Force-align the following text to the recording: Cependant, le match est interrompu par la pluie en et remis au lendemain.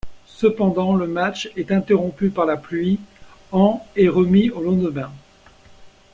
Cependant, 0.25 0.95
le 0.95 1.05
match 1.05 1.51
est 1.55 1.71
interrompu 1.71 2.31
par 2.31 2.47
la 2.47 2.57
pluie 2.57 2.99
en 3.51 3.85
et 3.95 4.09
remis 4.09 4.49
au 4.49 4.63
lendemain. 4.63 5.11